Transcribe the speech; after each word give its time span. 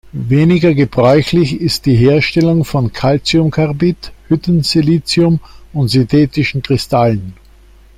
Weniger 0.13 0.73
gebräuchlich 0.73 1.61
ist 1.61 1.85
die 1.85 1.95
Herstellung 1.95 2.65
von 2.65 2.91
Calciumcarbid, 2.91 4.11
Hütten-Silicium 4.29 5.39
und 5.73 5.89
synthetischen 5.89 6.63
Kristallen. 6.63 7.33